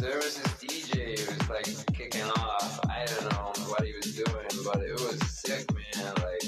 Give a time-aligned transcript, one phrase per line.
[0.00, 2.80] there was this DJ who was like kicking off.
[2.88, 6.14] I don't know what he was doing, but it was sick, man.
[6.16, 6.42] Like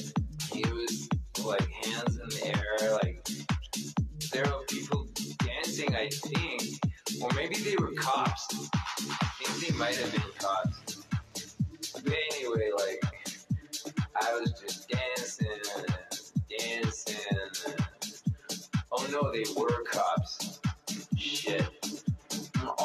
[0.50, 1.09] he was
[1.45, 3.29] like hands in the air, like
[4.32, 5.07] there were people
[5.45, 5.95] dancing.
[5.95, 6.62] I think,
[7.23, 8.71] or maybe they were cops.
[9.04, 11.03] I think they might have been cops.
[11.93, 13.03] But anyway, like
[14.17, 15.48] I was just dancing
[16.59, 17.17] dancing.
[18.90, 20.21] Oh no, they were cops.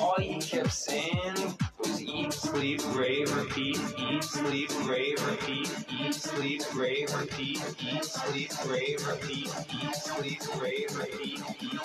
[0.08, 1.36] All he kept saying
[1.80, 8.54] was eat, sleep, rave, repeat, eat, sleep, rave, repeat, eat, sleep, rave, repeat, eat, sleep,
[8.66, 9.50] rave, repeat,
[9.84, 11.77] eat, sleep, rave, repeat, eat, sleep,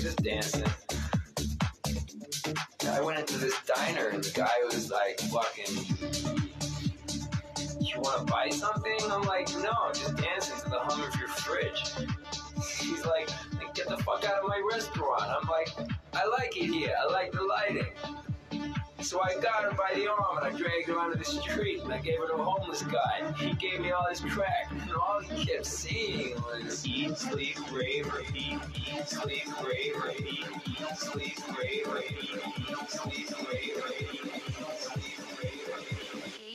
[0.00, 0.64] Just dancing.
[2.88, 6.50] I went into this diner and the guy was like fucking
[7.80, 8.98] you wanna buy something?
[9.10, 11.92] I'm like, no, I'm just dancing to the hum of your fridge.
[12.78, 13.28] He's like,
[13.74, 15.22] get the fuck out of my restaurant.
[15.22, 15.68] I'm like,
[16.12, 16.94] I like it here.
[16.98, 17.92] I like the lighting.
[19.02, 21.92] So I got her by the arm and I dragged her onto the street and
[21.92, 23.32] I gave her to a homeless guy.
[23.38, 28.12] He gave me all his crack and all he kept saying was eat, sleep, rave,
[28.12, 32.36] repeat, eat, sleep, rave, repeat, eat, sleep, rave, repeat,
[32.68, 34.42] eat, sleep, rave, repeat, eat,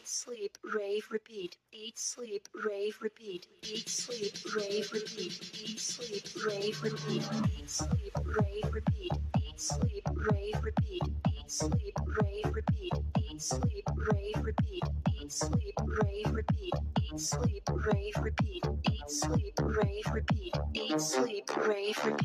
[0.07, 0.57] sleep,
[0.87, 1.57] rave, repeat.
[1.75, 3.47] Eat, sleep, rave, repeat.
[3.63, 5.37] Eat, sleep, rave, repeat.
[5.53, 7.29] Eat, sleep, rave, repeat.
[7.57, 9.11] Eat, sleep, rave, repeat.
[9.37, 11.01] Eat, sleep, rave, repeat.
[11.27, 11.84] Eat, sleep,
[21.93, 22.24] for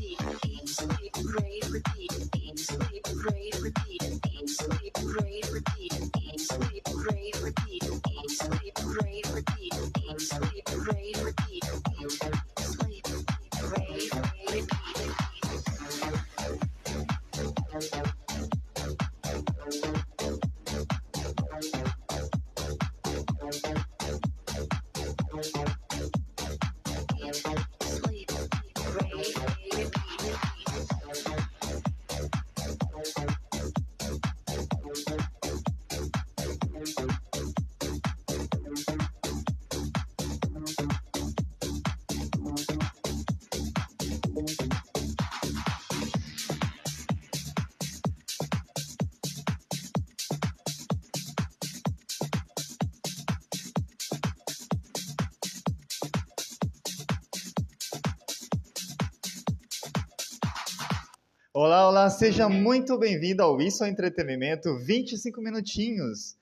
[61.52, 66.36] Olá, olá, seja muito bem-vindo ao Isso é Entretenimento 25 minutinhos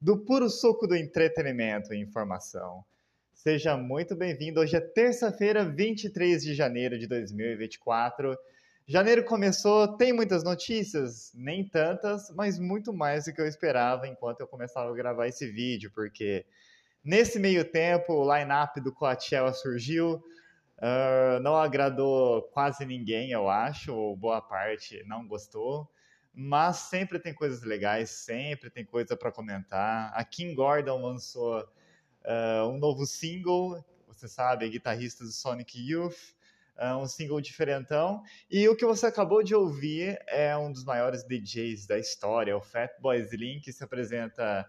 [0.00, 2.84] do puro suco do entretenimento e informação.
[3.32, 4.58] Seja muito bem-vindo.
[4.58, 8.36] Hoje é terça-feira, 23 de janeiro de 2024.
[8.84, 14.40] Janeiro começou, tem muitas notícias, nem tantas, mas muito mais do que eu esperava enquanto
[14.40, 16.44] eu começava a gravar esse vídeo, porque
[17.04, 20.20] nesse meio tempo o line-up do Coachella surgiu,
[20.78, 25.90] Uh, não agradou quase ninguém, eu acho, ou boa parte não gostou.
[26.32, 30.12] Mas sempre tem coisas legais, sempre tem coisa para comentar.
[30.14, 36.36] A Kim Gordon lançou uh, um novo single, você sabe, guitarrista do Sonic Youth,
[36.78, 38.22] uh, um single diferentão.
[38.48, 42.60] E o que você acabou de ouvir é um dos maiores DJs da história, o
[42.60, 44.64] Fatboy Slim, que se apresenta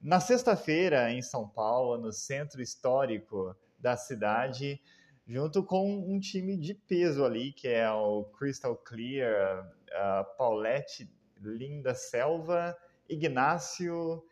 [0.00, 4.80] na sexta-feira em São Paulo, no centro histórico da cidade
[5.26, 11.10] junto com um time de peso ali, que é o Crystal Clear, a Paulette
[11.40, 12.76] Linda Selva,
[13.08, 14.22] Ignácio,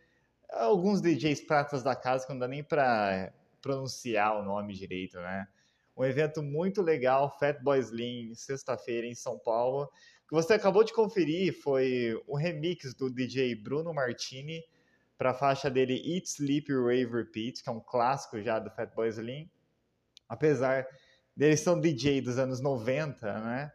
[0.51, 5.47] alguns DJs pratas da casa que não dá nem para pronunciar o nome direito, né?
[5.97, 9.91] Um evento muito legal, Fatboy Slim, sexta-feira em São Paulo.
[10.27, 14.63] que você acabou de conferir foi o remix do DJ Bruno Martini
[15.19, 19.09] para a faixa dele Eat, Sleep, Rave, Repeat, que é um clássico já do Fatboy
[19.09, 19.51] Slim.
[20.33, 20.87] Apesar
[21.37, 23.71] deles um DJ dos anos 90, né?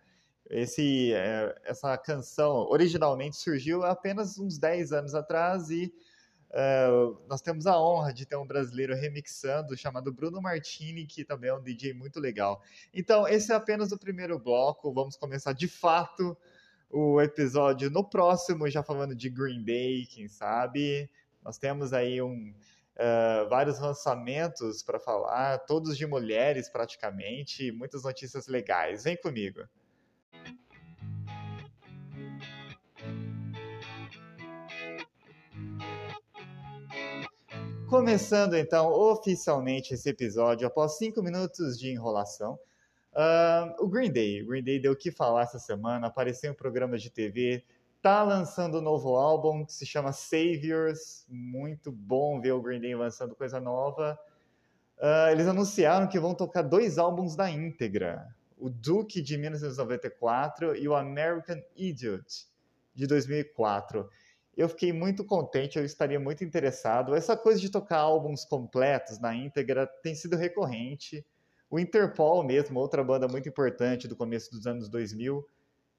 [0.50, 5.94] Esse, é, essa canção originalmente surgiu apenas uns 10 anos atrás e
[6.50, 11.50] Uh, nós temos a honra de ter um brasileiro remixando chamado Bruno Martini, que também
[11.50, 12.63] é um DJ muito legal.
[12.94, 14.94] Então, esse é apenas o primeiro bloco.
[14.94, 16.38] Vamos começar de fato
[16.89, 21.09] o episódio no próximo, já falando de Green Day, quem sabe.
[21.44, 22.56] Nós temos aí um,
[22.97, 29.03] uh, vários lançamentos para falar, todos de mulheres praticamente, muitas notícias legais.
[29.03, 29.61] Vem comigo.
[37.88, 42.59] Começando então oficialmente esse episódio, após cinco minutos de enrolação,
[43.13, 44.44] uh, o Green Day.
[44.44, 47.63] O Green Day deu o que falar essa semana, apareceu em programas de TV,
[48.01, 51.25] tá lançando um novo álbum que se chama Saviors.
[51.27, 54.17] Muito bom ver o Green Day lançando coisa nova.
[54.97, 58.27] Uh, eles anunciaram que vão tocar dois álbuns na íntegra:
[58.57, 62.47] o Duke de 1994 e o American Idiot
[62.95, 64.09] de 2004
[64.57, 67.15] eu fiquei muito contente, eu estaria muito interessado.
[67.15, 71.23] Essa coisa de tocar álbuns completos na íntegra tem sido recorrente.
[71.69, 75.47] O Interpol mesmo, outra banda muito importante do começo dos anos 2000,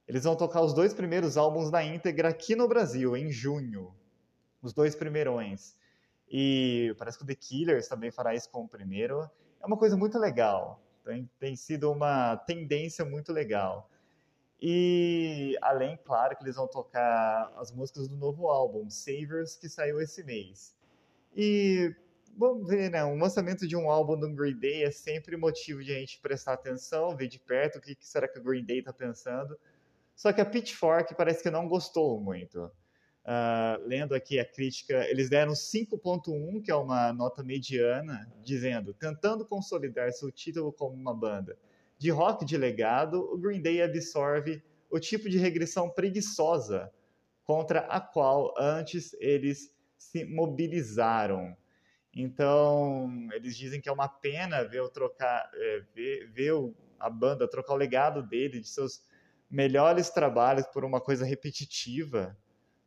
[0.09, 3.95] eles vão tocar os dois primeiros álbuns na íntegra aqui no Brasil, em junho.
[4.63, 5.77] Os dois primeirões.
[6.31, 9.31] E parece que o The Killers também fará isso com o primeiro.
[9.61, 10.83] É uma coisa muito legal.
[11.05, 13.91] Tem, tem sido uma tendência muito legal.
[14.61, 20.01] E além, claro, que eles vão tocar as músicas do novo álbum, Savers, que saiu
[20.01, 20.75] esse mês.
[21.37, 21.95] E
[22.37, 23.05] vamos ver, né?
[23.05, 26.55] Um lançamento de um álbum do Green Day é sempre motivo de a gente prestar
[26.55, 29.57] atenção, ver de perto o que, será que o Green Day está pensando.
[30.19, 32.65] Só que a Pitchfork parece que não gostou muito.
[33.25, 39.47] Uh, lendo aqui a crítica, eles deram 5.1, que é uma nota mediana, dizendo, tentando
[39.47, 41.57] consolidar seu título como uma banda
[41.99, 46.93] de rock de legado, o Green Day absorve o tipo de regressão preguiçosa
[47.45, 51.57] contra a qual antes eles se mobilizaram.
[52.15, 56.53] Então, eles dizem que é uma pena ver, o trocar, é, ver, ver
[56.99, 59.03] a banda trocar o legado dele, de seus
[59.51, 62.37] melhores trabalhos, por uma coisa repetitiva.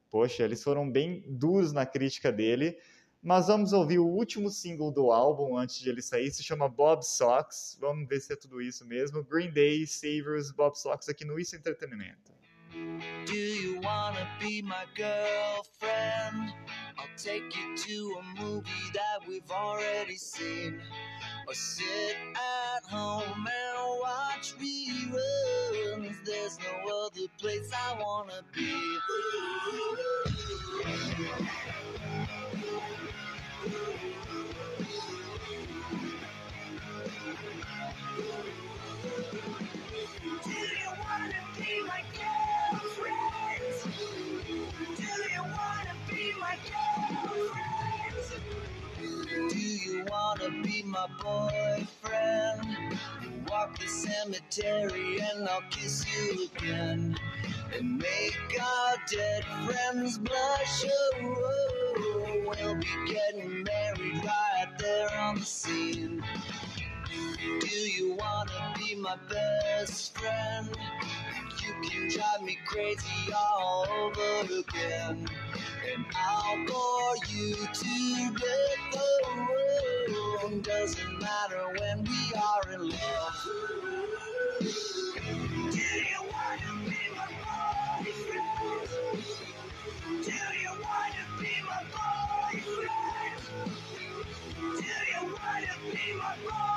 [0.10, 2.78] Poxa, eles foram bem duros na crítica dele,
[3.24, 7.04] mas vamos ouvir o último single do álbum antes de ele sair, se chama Bob
[7.04, 7.78] Sox.
[7.80, 9.24] Vamos ver se é tudo isso mesmo.
[9.24, 12.32] Green Day, Savers, Bob Sox aqui no Isso Entretenimento.
[13.26, 16.54] Do you wanna be my girlfriend?
[16.98, 20.82] I'll take you to a movie that we've already seen.
[21.48, 25.71] Or sit at home and watch reruns.
[26.42, 28.72] there's no other place I wanna be.
[40.44, 43.74] Do you wanna be my girlfriend?
[44.98, 48.44] Do you wanna be my girlfriend?
[49.52, 52.68] Do you wanna be my boyfriend?
[53.52, 57.18] Walk the cemetery and I'll kiss you again.
[57.78, 60.86] And make our dead friends blush.
[60.88, 66.24] Oh, we'll be getting married right there on the scene.
[67.60, 70.70] Do you wanna be my best friend?
[71.62, 75.28] You can drive me crazy all over again.
[75.94, 78.96] And I'll bore you to death.
[78.96, 79.71] Oh,
[80.50, 83.48] doesn't matter when we are in love.
[84.60, 87.28] Do you wanna be my
[88.04, 88.50] boyfriend?
[90.24, 93.42] Do you wanna be my boyfriend?
[94.62, 96.71] Do you wanna be my?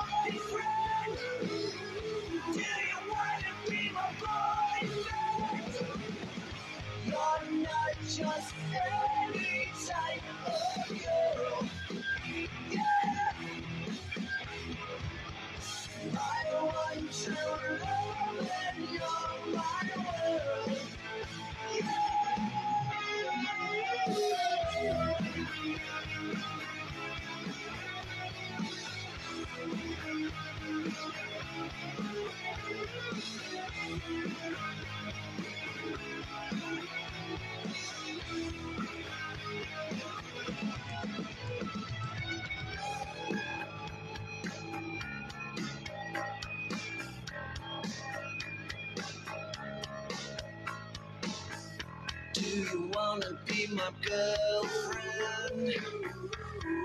[53.85, 55.75] My girlfriend?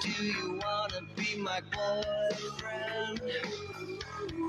[0.02, 3.22] Do you wanna be my boyfriend?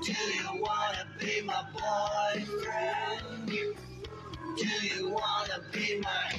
[0.02, 3.46] Do you wanna be my boyfriend?
[3.46, 6.32] Do you wanna be my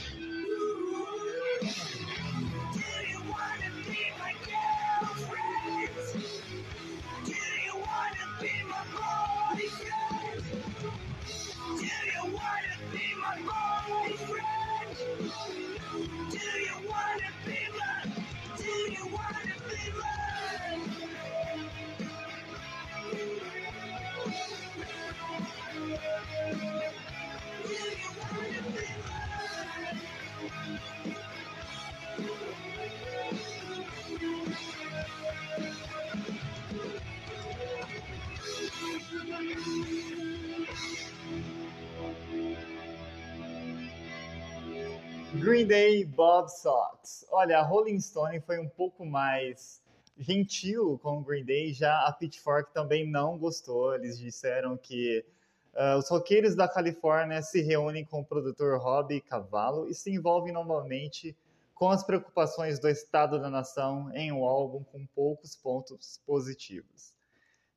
[46.22, 47.25] Bob Sox.
[47.32, 49.82] Olha, a Rolling Stone foi um pouco mais
[50.16, 53.96] gentil com o Green Day, já a Pitchfork também não gostou.
[53.96, 55.25] Eles disseram que
[55.74, 60.54] ah, os roqueiros da Califórnia se reúnem com o produtor Robbie Cavallo e se envolvem
[60.54, 61.36] normalmente
[61.74, 67.16] com as preocupações do estado da nação em um álbum com poucos pontos positivos.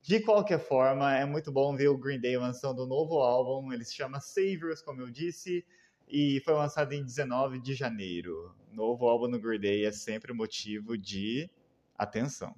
[0.02, 3.72] De qualquer forma, é muito bom ver o Green Day lançando um novo álbum.
[3.72, 5.64] Ele se chama Saviors, como eu disse,
[6.08, 8.54] e foi lançado em 19 de janeiro.
[8.72, 11.48] Novo álbum no Green Day é sempre motivo de
[11.96, 12.54] atenção.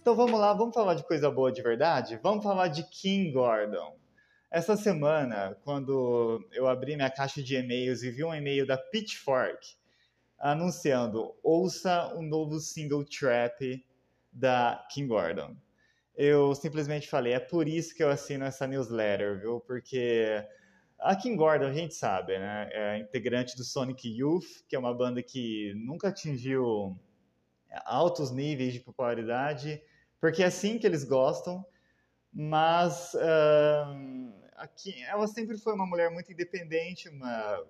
[0.00, 2.18] Então vamos lá, vamos falar de coisa boa de verdade?
[2.22, 3.94] Vamos falar de King Gordon.
[4.50, 9.76] Essa semana, quando eu abri minha caixa de e-mails e vi um e-mail da Pitchfork
[10.38, 13.84] anunciando ouça o novo single Trap
[14.32, 15.56] da King Gordon.
[16.14, 19.60] Eu simplesmente falei, é por isso que eu assino essa newsletter, viu?
[19.60, 20.44] Porque
[20.98, 22.68] a King Gordon, a gente sabe, né?
[22.72, 26.98] É integrante do Sonic Youth, que é uma banda que nunca atingiu
[27.84, 29.80] altos níveis de popularidade,
[30.20, 31.64] porque é assim que eles gostam,
[32.32, 37.64] mas ahn, aqui, ela sempre foi uma mulher muito independente, uma,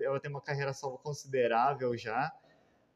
[0.00, 2.32] ela tem uma carreira solo considerável já.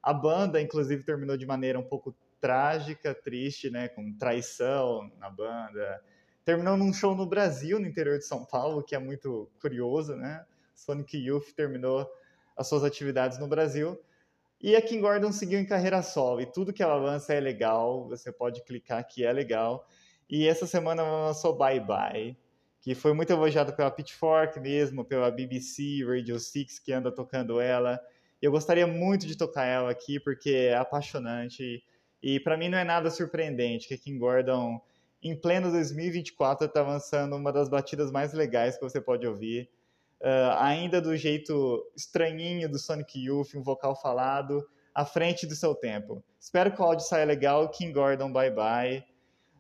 [0.03, 6.03] A banda, inclusive, terminou de maneira um pouco trágica, triste, né, com traição na banda.
[6.45, 10.45] Terminou num show no Brasil, no interior de São Paulo, que é muito curioso, né?
[10.75, 12.11] Sonic Youth terminou
[12.57, 13.97] as suas atividades no Brasil.
[14.61, 18.09] E a Kim Gordon seguiu em carreira solo, e tudo que ela lança é legal,
[18.09, 19.87] você pode clicar que é legal.
[20.29, 22.37] E essa semana ela lançou Bye Bye,
[22.81, 28.01] que foi muito elogiado pela Pitchfork mesmo, pela BBC, Radio 6, que anda tocando ela.
[28.41, 31.85] Eu gostaria muito de tocar ela aqui, porque é apaixonante.
[32.23, 34.81] E para mim não é nada surpreendente que Kim Gordon,
[35.23, 39.69] em pleno 2024, está lançando uma das batidas mais legais que você pode ouvir.
[40.23, 44.65] Ah, ainda do jeito estranhinho do Sonic Youth, um vocal falado,
[44.95, 46.23] à frente do seu tempo.
[46.39, 47.69] Espero que o áudio saia legal.
[47.71, 49.05] King Gordon, bye bye.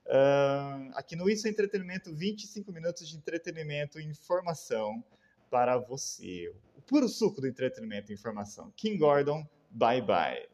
[0.09, 5.03] Ah, aqui no Isso é Entretenimento, 25 minutos de entretenimento e informação
[5.51, 6.53] para você.
[6.77, 8.73] O puro suco do entretenimento e informação.
[8.77, 10.49] King Gordon, bye bye.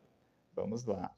[0.55, 1.13] Vamos lá.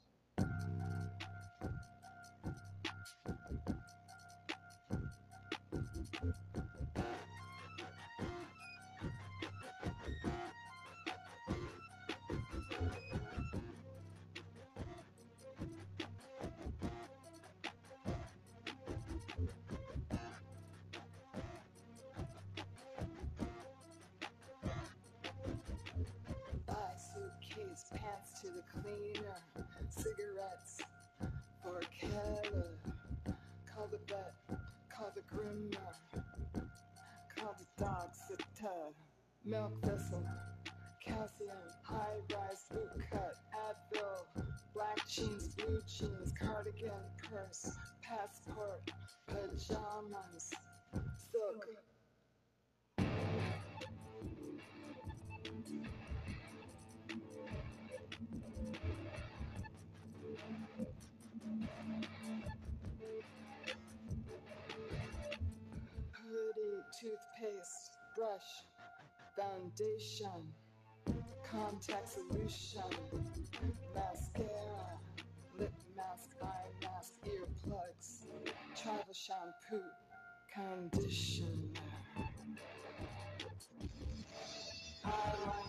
[37.81, 38.93] Dog sitter.
[39.43, 40.23] Milk thistle,
[41.03, 43.33] calcium, high rise boot cut,
[43.65, 44.45] Advil,
[44.75, 47.71] black jeans, blue jeans, cardigan, purse,
[48.03, 48.91] passport,
[49.27, 50.53] pajamas,
[51.31, 51.65] silk.
[68.21, 68.65] Brush,
[69.35, 70.53] foundation,
[71.43, 72.83] contact solution,
[73.95, 74.99] mascara,
[75.57, 78.27] lip mask, eye mask, earplugs,
[78.75, 79.81] travel shampoo,
[80.53, 81.81] conditioner.
[85.03, 85.60] Eyeliner,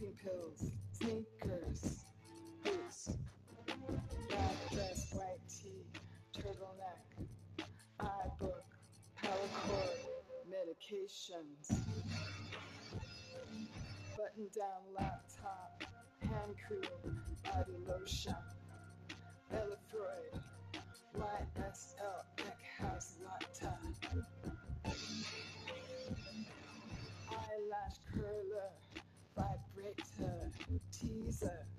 [0.00, 2.04] sleeping pills, sneakers,
[2.64, 3.10] boots,
[4.28, 5.84] black dress, white tee,
[6.34, 7.26] turtleneck,
[8.00, 8.64] iBook,
[9.22, 9.98] power cord,
[10.48, 11.68] medications,
[14.16, 15.82] button down laptop,
[16.22, 18.34] hand cream, body lotion,
[19.52, 20.40] Elefroid,
[21.18, 22.19] YSL,
[31.00, 31.69] Jesus.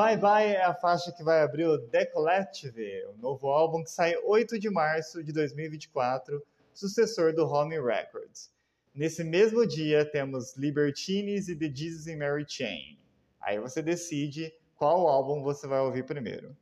[0.00, 3.90] Bye Bye é a faixa que vai abrir o The Collective, o novo álbum que
[3.90, 8.50] sai 8 de março de 2024, sucessor do Home Records.
[8.94, 12.98] Nesse mesmo dia temos Libertines e The Jesus and Mary Chain.
[13.42, 16.56] Aí você decide qual álbum você vai ouvir primeiro.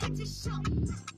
[0.00, 1.13] I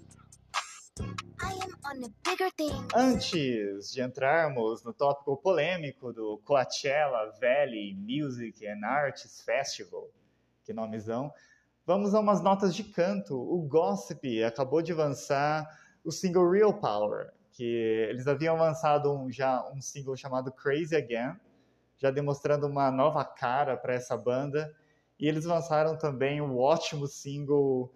[2.94, 10.08] Antes de entrarmos no tópico polêmico do Coachella Valley Music and Arts Festival,
[10.64, 11.32] que nomezão,
[11.84, 13.36] vamos a umas notas de canto.
[13.36, 15.66] O Gossip acabou de lançar
[16.04, 17.64] o single Real Power, que
[18.08, 21.36] eles haviam lançado um- já um single chamado Crazy Again,
[21.98, 24.74] já demonstrando uma nova cara para essa banda.
[25.18, 27.92] E eles lançaram também um ótimo single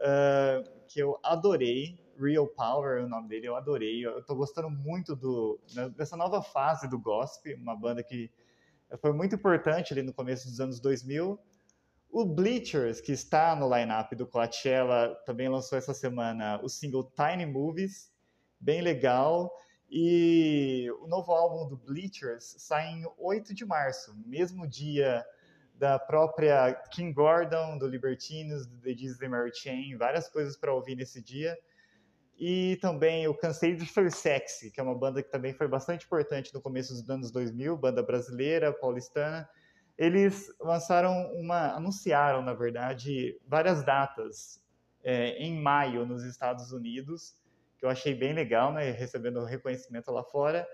[0.00, 4.04] ah, que eu adorei, Real Power é o nome dele, eu adorei.
[4.04, 8.30] Eu tô gostando muito do, né, dessa nova fase do gospel, uma banda que
[9.00, 11.38] foi muito importante ali no começo dos anos 2000.
[12.10, 17.44] O Bleachers, que está no line-up do Coachella, também lançou essa semana o single Tiny
[17.44, 18.10] Movies,
[18.58, 19.52] bem legal.
[19.90, 25.24] E o novo álbum do Bleachers sai em 8 de março, mesmo dia
[25.74, 28.90] da própria King Gordon, do Libertinos, do The
[29.24, 31.56] and Mary Chain, várias coisas para ouvir nesse dia.
[32.38, 36.06] E também o Cansei de Ser Sexy, que é uma banda que também foi bastante
[36.06, 39.48] importante no começo dos anos 2000, banda brasileira, paulistana.
[39.96, 44.62] Eles lançaram uma, anunciaram, na verdade, várias datas
[45.02, 47.34] é, em maio nos Estados Unidos,
[47.76, 50.64] que eu achei bem legal, né, recebendo reconhecimento lá fora.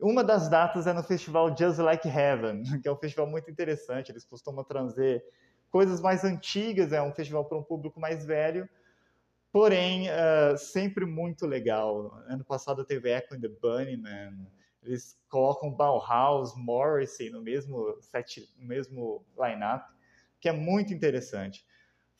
[0.00, 4.10] Uma das datas é no festival Just Like Heaven, que é um festival muito interessante.
[4.10, 5.22] Eles costumam trazer
[5.70, 8.66] coisas mais antigas, é um festival para um público mais velho,
[9.56, 12.12] porém ah, sempre muito legal.
[12.28, 14.46] Ano passado teve Echo and the Bunnymen,
[14.82, 19.86] eles colocam Bauhaus, Morrissey no mesmo set, no mesmo line-up,
[20.42, 21.64] que é muito interessante.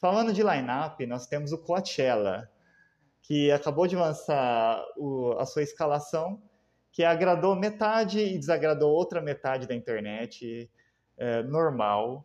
[0.00, 2.50] Falando de line-up, nós temos o Coachella,
[3.20, 6.42] que acabou de lançar o- a sua escalação,
[6.90, 10.70] que agradou metade e desagradou outra metade da internet,
[11.18, 12.24] é, normal.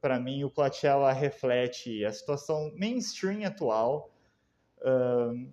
[0.00, 4.17] Para mim, o Coachella reflete a situação mainstream atual,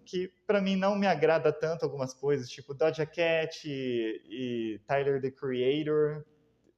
[0.05, 5.21] que para mim não me agrada tanto algumas coisas, tipo Doja Cat e, e Tyler,
[5.21, 6.23] the Creator,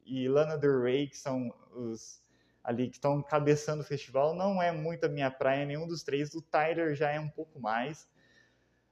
[0.05, 2.25] e Lana Del Rey, que são os
[2.63, 4.35] ali que estão cabeçando o festival.
[4.35, 6.33] Não é muito a minha praia, nenhum dos três.
[6.33, 8.09] O Tyler já é um pouco mais.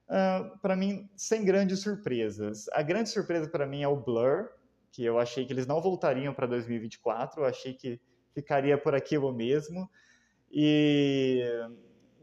[0.07, 2.69] Uh, para mim, sem grandes surpresas.
[2.71, 4.49] A grande surpresa para mim é o Blur,
[4.91, 7.99] que eu achei que eles não voltariam para 2024, eu achei que
[8.33, 9.89] ficaria por aquilo mesmo.
[10.49, 11.43] E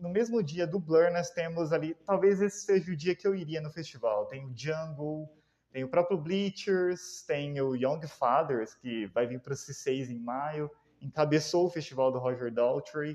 [0.02, 3.36] no mesmo dia do Blur, nós temos ali, talvez esse seja o dia que eu
[3.36, 4.26] iria no festival.
[4.26, 5.32] Tem o Jungle,
[5.70, 10.18] tem o próprio Bleachers, tem o Young Fathers, que vai vir para o C6 em
[10.18, 10.68] maio,
[11.00, 13.12] encabeçou o festival do Roger Daltrey.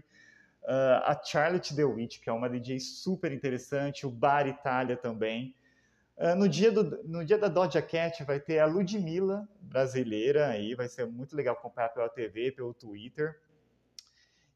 [0.63, 5.53] Uh, a Charlotte DeWitt, que é uma DJ super interessante, o Bar Itália também.
[6.17, 10.73] Uh, no, dia do, no dia da Doja Cat vai ter a Ludmilla, brasileira, aí
[10.73, 13.37] vai ser muito legal acompanhar pela TV, pelo Twitter.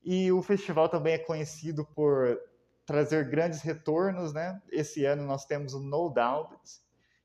[0.04, 2.40] E o festival também é conhecido por
[2.86, 4.62] trazer grandes retornos, né?
[4.72, 6.60] Esse ano nós temos o No Doubt,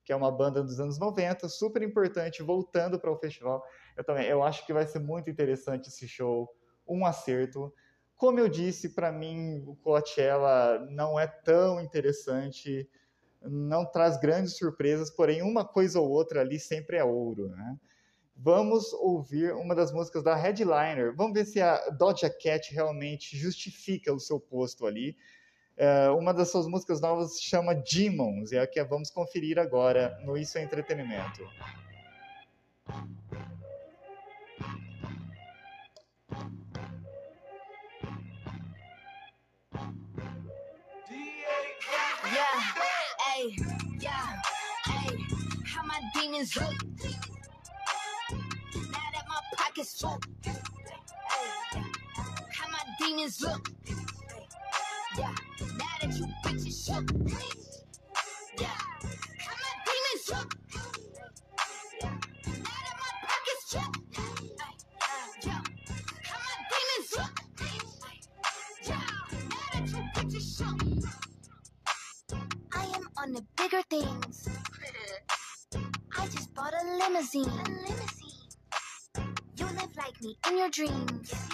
[0.05, 3.65] que é uma banda dos anos 90, super importante, voltando para o festival.
[3.97, 6.49] Eu também, eu acho que vai ser muito interessante esse show,
[6.87, 7.73] um acerto.
[8.15, 12.89] Como eu disse, para mim o Coachella não é tão interessante,
[13.43, 17.77] não traz grandes surpresas, porém uma coisa ou outra ali sempre é ouro, né?
[18.39, 21.15] Vamos ouvir uma das músicas da Headliner.
[21.17, 25.17] Vamos ver se a Doja Cat realmente justifica o seu posto ali.
[25.75, 29.59] É, uma das suas músicas novas se chama Demons, e é a que vamos conferir
[29.59, 31.43] agora no Isso é Entretenimento.
[42.33, 42.61] Yeah,
[43.21, 43.57] hey,
[44.01, 44.43] yeah,
[44.87, 45.17] hey,
[45.65, 47.36] how my demons look.
[49.77, 49.85] How
[52.71, 53.69] my demons look.
[55.19, 57.05] Yeah, now that you bitches shook.
[58.59, 58.69] Yeah.
[72.73, 74.49] I am on the bigger things.
[76.19, 77.45] I just bought a limousine.
[77.45, 78.16] A limousine.
[80.71, 81.46] Dreams.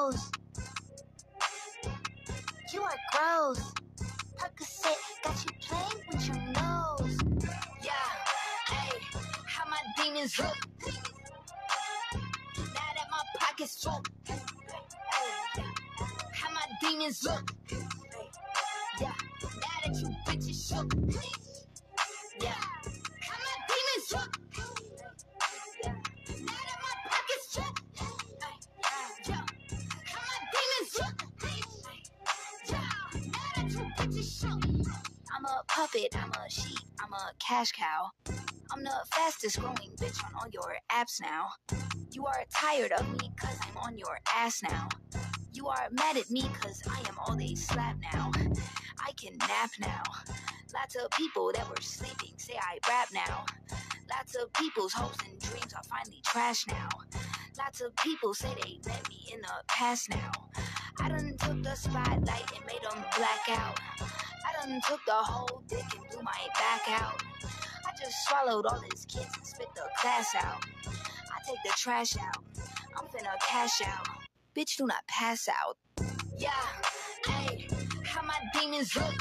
[0.00, 0.30] Those?
[2.72, 3.72] You are gross.
[4.38, 7.18] Percocet got you playing with your nose.
[7.84, 7.92] Yeah,
[8.68, 8.98] hey,
[9.46, 10.56] how my demons look.
[12.56, 14.02] Now that my pockets full.
[14.26, 15.64] Hey,
[16.32, 17.52] how my demons look.
[37.50, 38.08] Cash cow.
[38.72, 41.48] I'm the fastest growing bitch on all your apps now.
[42.12, 44.88] You are tired of me cause I'm on your ass now.
[45.52, 48.30] You are mad at me cause I am all they slap now.
[49.04, 50.02] I can nap now.
[50.72, 53.44] Lots of people that were sleeping say I rap now.
[54.08, 56.88] Lots of people's hopes and dreams are finally trash now.
[57.58, 60.30] Lots of people say they met me in the past now.
[61.00, 63.80] I done took the spotlight and made them black out.
[64.60, 67.22] Took the whole dick and blew my back out.
[67.86, 70.64] I just swallowed all his kids and spit the class out.
[70.86, 72.42] I take the trash out.
[72.96, 74.06] I'm finna cash out.
[74.56, 75.76] Bitch, do not pass out.
[76.36, 76.50] Yeah,
[77.26, 77.68] hey,
[78.04, 79.14] how my demons look.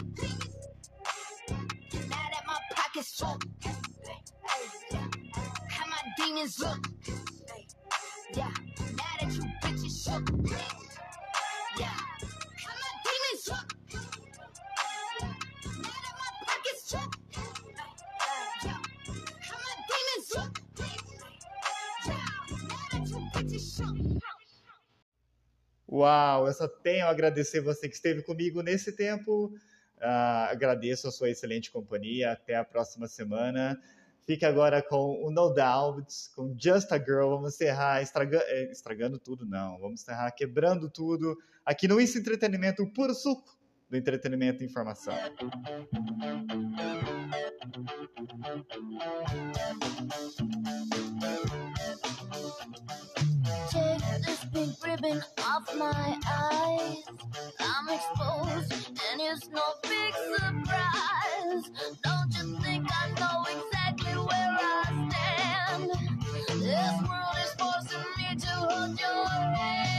[2.09, 3.39] Now that my pockets full.
[5.69, 6.87] How my demons look.
[8.33, 10.88] Yeah, now that you bitches shook.
[25.99, 29.53] Uau, eu só tenho a agradecer você que esteve comigo nesse tempo.
[29.99, 32.31] Ah, agradeço a sua excelente companhia.
[32.31, 33.77] Até a próxima semana.
[34.25, 37.31] Fique agora com o No Doubt, com Just a Girl.
[37.31, 39.77] Vamos encerrar estraga- eh, estragando tudo, não.
[39.79, 43.58] Vamos encerrar quebrando tudo aqui no Isso Entretenimento, puro suco
[43.89, 45.13] do entretenimento e informação.
[53.71, 57.03] Take this pink ribbon off my eyes.
[57.59, 61.71] I'm exposed, and it's no big surprise.
[62.03, 65.91] Don't you think I know exactly where I stand?
[66.61, 69.98] This world is forcing me to hold your hand.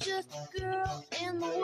[0.00, 1.59] just a girl in the